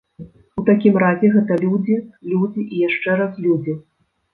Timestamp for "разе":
1.03-1.31